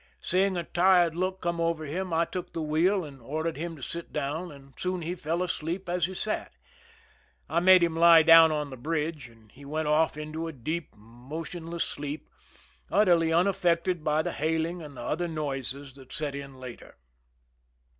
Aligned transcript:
Seeing 0.19 0.57
a 0.57 0.63
tired 0.63 1.15
look 1.15 1.41
come 1.41 1.61
over 1.61 1.85
him, 1.85 2.11
I 2.11 2.25
took 2.25 2.53
the 2.53 2.61
wheel 2.63 3.03
and 3.05 3.21
ordered 3.21 3.55
him 3.55 3.75
to 3.75 3.83
sit 3.83 4.11
down, 4.11 4.51
and 4.51 4.73
soon 4.75 5.03
he 5.03 5.13
fell 5.13 5.43
asleep 5.43 5.87
as 5.87 6.05
he 6.07 6.15
sat. 6.15 6.53
I 7.47 7.59
made 7.59 7.83
him 7.83 7.95
lie 7.95 8.23
down 8.23 8.51
on 8.51 8.71
the 8.71 8.77
bridge, 8.77 9.29
and 9.29 9.51
he 9.51 9.63
went 9.63 9.87
off 9.87 10.17
into 10.17 10.47
a 10.47 10.51
deep, 10.53 10.95
motion 10.95 11.67
less 11.67 11.83
sleep, 11.83 12.31
utterly 12.89 13.31
unaffected 13.31 14.03
by 14.03 14.23
the 14.23 14.31
hailing 14.33 14.81
and 14.81 14.97
the 14.97 15.03
other 15.03 15.27
noises 15.27 15.93
that 15.93 16.11
set 16.11 16.33
in 16.33 16.59
later. 16.59 16.97